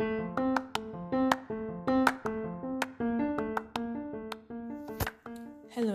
[0.00, 0.14] Hello,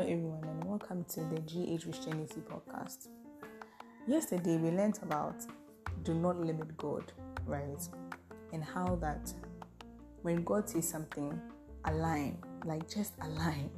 [0.01, 3.07] everyone, and welcome to the GH Christianity podcast.
[4.05, 5.35] Yesterday, we learned about
[6.03, 7.13] do not limit God,
[7.45, 7.79] right?
[8.51, 9.31] And how that
[10.23, 11.39] when God says something,
[11.85, 13.69] align, like just align.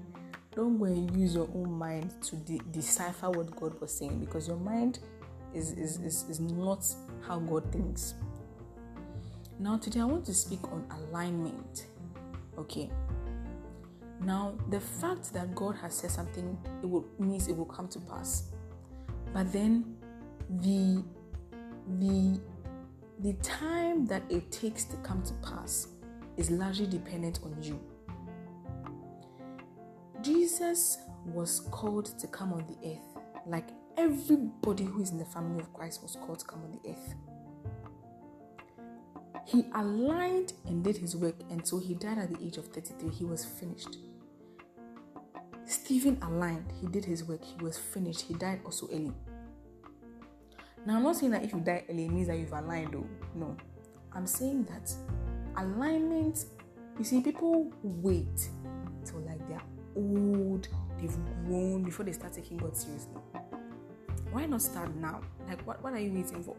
[0.55, 4.48] Don't go and use your own mind to de- decipher what God was saying because
[4.48, 4.98] your mind
[5.54, 6.84] is, is, is, is not
[7.28, 8.16] how God thinks.
[9.60, 11.88] Now, today, I want to speak on alignment.
[12.58, 12.90] Okay,
[14.22, 18.00] now, the fact that God has said something, it will means it will come to
[18.00, 18.52] pass.
[19.34, 19.98] But then
[20.50, 21.04] the
[22.00, 22.40] the
[23.20, 25.90] the time that it takes to come to pass
[26.38, 27.80] is largely dependent on you.
[30.22, 35.62] Jesus was called to come on the earth, like everybody who is in the family
[35.62, 37.16] of Christ was called to come on the earth.
[39.45, 43.09] He aligned and did his work until he died at the age of 33.
[43.09, 43.98] He was finished.
[45.66, 49.14] Stephen aligned, he did his work, he was finished, he died also early.
[50.86, 53.08] Now, I'm not saying that if you die early, means that you've aligned, though.
[53.33, 53.58] No.
[54.14, 54.94] I'm saying that
[55.58, 56.45] alignment,
[57.00, 58.50] you see, people wait
[59.03, 59.61] till like they're
[59.95, 60.67] old,
[61.00, 61.17] they've
[61.48, 63.14] grown before they start taking God seriously.
[64.31, 65.22] Why not start now?
[65.48, 66.55] Like, what, what are you waiting for?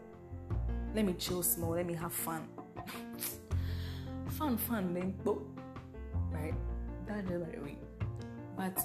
[0.93, 2.47] Let me chill small, let me have fun.
[4.37, 5.41] Fun, fun, then go.
[6.31, 6.53] Right?
[7.07, 7.77] That's the way.
[8.55, 8.77] But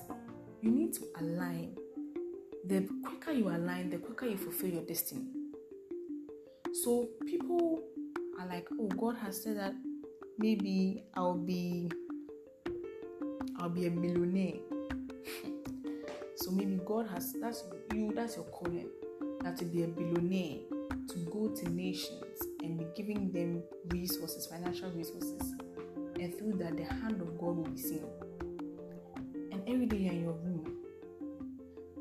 [0.60, 1.76] you need to align.
[2.66, 5.26] The quicker you align, the quicker you fulfill your destiny.
[6.72, 7.82] So people
[8.38, 9.74] are like, oh, God has said that
[10.38, 11.90] maybe I'll be
[13.58, 14.60] I'll be a millionaire.
[16.36, 17.64] so maybe God has that's
[17.94, 18.88] you, that's your calling.
[19.42, 20.60] That to be a billionaire,
[21.08, 22.31] to go to nations
[22.62, 25.54] and be giving them resources, financial resources.
[26.20, 28.04] And through that the hand of God will be seen
[29.50, 30.76] And every day you're in your room,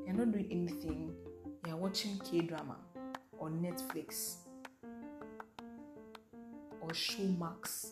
[0.05, 1.13] you're not doing anything,
[1.65, 2.75] you're watching K drama
[3.37, 4.35] or Netflix
[6.81, 7.91] or Showmax.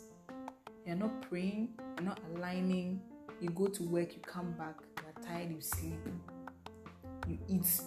[0.86, 3.02] You're not praying, you're not aligning.
[3.42, 6.00] You go to work, you come back, you're tired, you sleep.
[7.28, 7.82] You eat,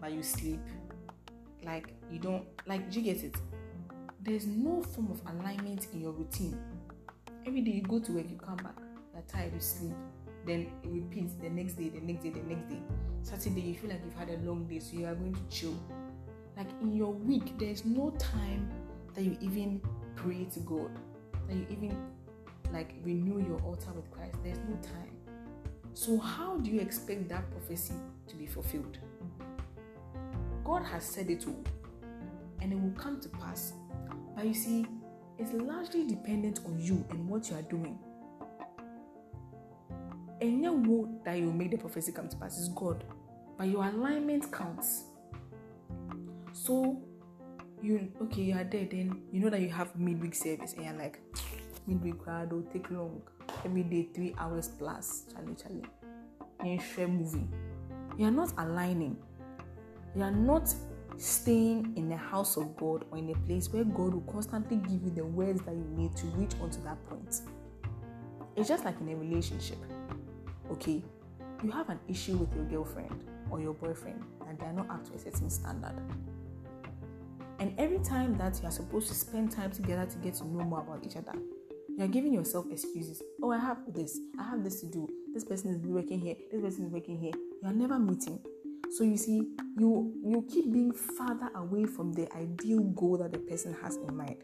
[0.00, 0.60] but you sleep.
[1.64, 2.90] Like you don't like.
[2.90, 3.36] Do you get it?
[4.22, 6.58] There's no form of alignment in your routine.
[7.46, 8.76] Every day you go to work, you come back,
[9.14, 9.96] you're tired, you sleep
[10.46, 12.80] then it repeats the next day, the next day, the next day.
[13.22, 15.74] Saturday, you feel like you've had a long day, so you are going to chill.
[16.56, 18.70] Like in your week, there's no time
[19.14, 19.80] that you even
[20.16, 20.90] pray to God,
[21.48, 21.96] that you even
[22.72, 24.36] like renew your altar with Christ.
[24.42, 25.10] There's no time.
[25.92, 27.94] So, how do you expect that prophecy
[28.28, 28.98] to be fulfilled?
[30.64, 31.64] God has said it all,
[32.60, 33.72] and it will come to pass.
[34.40, 34.86] But you see,
[35.38, 37.98] it's largely dependent on you and what you are doing
[40.40, 43.04] any word that you make the prophecy come to pass is God,
[43.58, 45.04] but your alignment counts.
[46.52, 47.02] So
[47.82, 50.94] you okay, you are there, then you know that you have midweek service, and you're
[50.94, 51.20] like,
[51.86, 53.22] midweek crowd will take long.
[53.64, 55.24] Every day, three hours plus.
[55.32, 55.84] Charlie, Charlie.
[56.64, 57.46] You share movie.
[58.16, 59.16] You are not aligning.
[60.14, 60.72] You are not
[61.20, 65.02] staying in the house of God or in a place where God will constantly give
[65.02, 67.40] you the words that you need to reach onto that point.
[68.56, 69.78] It's just like in a relationship
[70.70, 71.02] okay,
[71.62, 75.04] you have an issue with your girlfriend or your boyfriend and they are not up
[75.04, 75.94] to a certain standard.
[77.58, 80.64] And every time that you are supposed to spend time together to get to know
[80.64, 81.34] more about each other,
[81.88, 83.22] you are giving yourself excuses.
[83.42, 85.08] Oh, I have this, I have this to do.
[85.34, 87.32] This person is working here, this person is working here.
[87.62, 88.38] You are never meeting.
[88.90, 89.46] So you see,
[89.78, 94.16] you you keep being farther away from the ideal goal that the person has in
[94.16, 94.36] mind.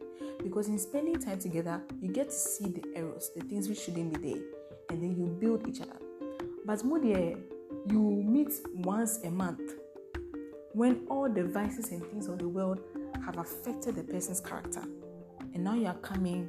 [0.42, 4.20] Because in spending time together, you get to see the errors, the things which shouldn't
[4.20, 4.42] be there,
[4.90, 5.96] and then you build each other.
[6.64, 9.60] But more you meet once a month
[10.72, 12.80] when all the vices and things of the world
[13.24, 14.82] have affected the person's character.
[15.54, 16.48] And now you are coming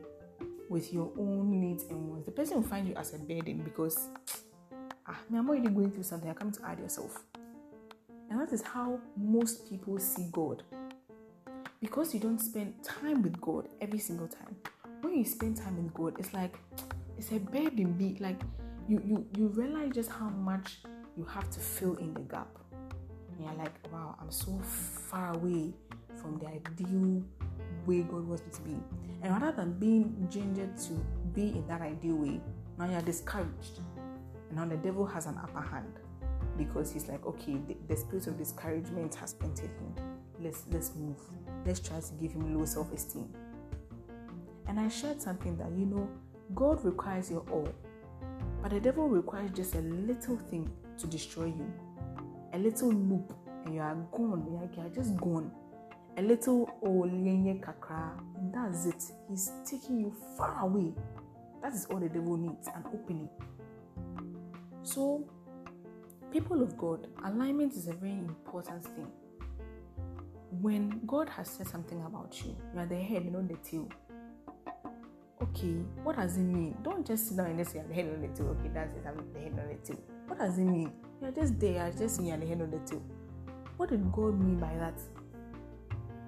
[0.69, 2.25] with your own needs and wants.
[2.25, 4.09] The person will find you as a burden because,
[5.07, 6.29] ah, I'm already going through something.
[6.29, 7.23] I come to add yourself.
[8.29, 10.63] And that is how most people see God.
[11.79, 14.55] Because you don't spend time with God every single time.
[15.01, 16.55] When you spend time with God, it's like
[17.17, 17.93] it's a burden.
[17.93, 18.39] Be like
[18.87, 20.79] you you you realize just how much
[21.15, 22.47] you have to fill in the gap.
[23.31, 25.73] And you're like, wow, I'm so far away
[26.15, 27.23] from the ideal
[27.85, 28.75] way God wants me to be.
[29.21, 30.93] And rather than being gingered to
[31.33, 32.41] be in that ideal way,
[32.77, 33.79] now you're discouraged.
[34.49, 35.93] And now the devil has an upper hand
[36.57, 39.93] because he's like, okay, the, the spirit of discouragement has entered him.
[40.39, 41.19] Let's let's move.
[41.65, 43.33] Let's try to give him low self-esteem.
[44.67, 46.09] And I shared something that, you know,
[46.53, 47.69] God requires your all,
[48.61, 51.71] but the devil requires just a little thing to destroy you.
[52.53, 53.33] A little loop,
[53.65, 54.45] and you are gone.
[54.49, 55.51] You are just gone.
[56.17, 59.03] A little oh, olenye kakra, and that's it.
[59.29, 60.93] He's taking you far away.
[61.61, 63.29] That is all the devil needs an opening.
[64.83, 65.29] So,
[66.31, 69.07] people of God, alignment is a very important thing.
[70.61, 73.89] When God has said something about you, you are the head, not the tail
[75.57, 76.75] okay, what does it mean?
[76.83, 78.47] Don't just sit down and just say, I'm the head on the tail.
[78.59, 80.01] Okay, that's it, I'm the head on the tail.
[80.27, 80.91] What does it mean?
[81.21, 83.01] You're just there, you're just saying you're the head on the tail.
[83.77, 84.99] What did God mean by that?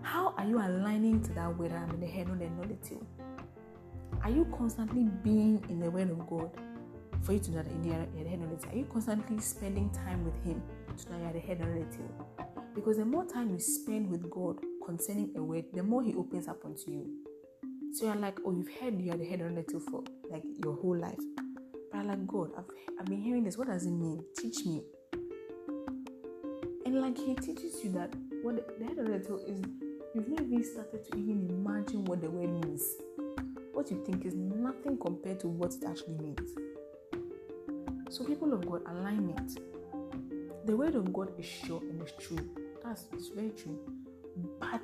[0.02, 3.06] How are you aligning to that word I'm the head not the tail?
[4.24, 6.52] Are you constantly being in the word of God
[7.24, 8.72] for you to know that you're the head on the tail?
[8.72, 10.62] Are you constantly spending time with Him
[10.98, 12.28] to know you're the head on the tail?
[12.76, 16.48] Because the more time you spend with God concerning a word, the more He opens
[16.48, 17.08] up onto you.
[17.94, 20.76] So you're like, oh, you've heard you're the head on the tail for like your
[20.76, 21.20] whole life.
[21.92, 22.66] But I'm like, God, I've,
[23.00, 23.58] I've been hearing this.
[23.58, 24.24] What does it mean?
[24.38, 24.84] Teach me.
[26.86, 29.62] And like he teaches you that what the, the head on the tail is,
[30.14, 32.84] you've not even started to even imagine what the word means.
[33.74, 36.52] What you think is nothing compared to what it actually means.
[38.10, 39.60] So, people of God, alignment.
[40.66, 42.40] The word of God is sure and it's true.
[42.84, 43.80] That's it's very true.
[44.60, 44.82] But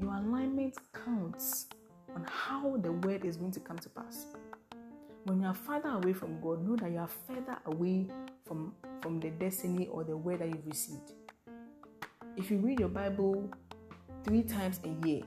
[0.00, 1.66] your alignment counts
[2.14, 4.26] on how the word is going to come to pass.
[5.24, 8.08] When you are further away from God, know that you are further away
[8.44, 11.12] from, from the destiny or the word that you've received.
[12.36, 13.48] If you read your Bible
[14.24, 15.22] three times a year,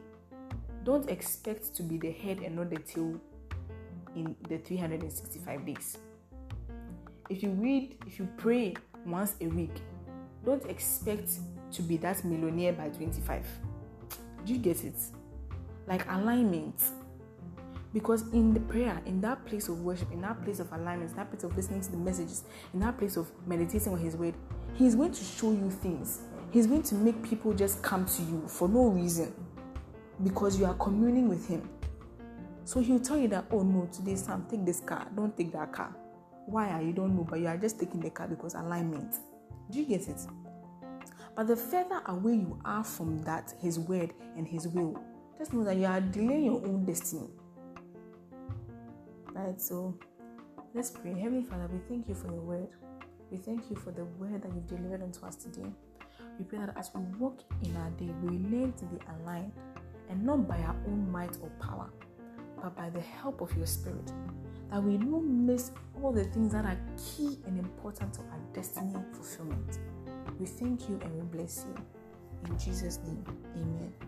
[0.84, 3.20] don't expect to be the head and not the tail
[4.16, 5.98] in the 365 days.
[7.30, 8.76] If you read, if you pray
[9.06, 9.82] once a week,
[10.46, 11.30] don't expect
[11.72, 13.46] to be that millionaire by 25.
[14.46, 14.96] Do you get it?
[15.88, 16.84] like alignment.
[17.94, 21.18] Because in the prayer, in that place of worship, in that place of alignment, in
[21.18, 22.44] that place of listening to the messages,
[22.74, 24.36] in that place of meditating on His word,
[24.76, 26.22] He's going to show you things.
[26.52, 29.34] He's going to make people just come to you for no reason
[30.24, 31.68] because you are communing with Him.
[32.66, 35.08] So He'll tell you that, oh no, today, Sam, take this car.
[35.16, 35.96] Don't take that car.
[36.48, 39.18] Why you don't know, but you are just taking the car because alignment.
[39.70, 40.26] Do you get it?
[41.36, 44.98] But the further away you are from that, His word and His will,
[45.38, 47.28] just know that you are delaying your own destiny.
[49.34, 50.00] Right, so
[50.74, 51.20] let's pray.
[51.20, 52.70] Heavenly Father, we thank you for your word.
[53.30, 55.70] We thank you for the word that you've delivered unto us today.
[56.40, 59.52] We pray that as we walk in our day, we learn to be aligned
[60.10, 61.90] and not by our own might or power,
[62.64, 64.14] but by the help of your spirit.
[64.70, 65.72] That we don't miss
[66.02, 69.80] all the things that are key and important to our destiny fulfillment.
[70.40, 71.84] We thank you and we bless you.
[72.52, 73.24] In Jesus' name,
[73.56, 74.07] amen.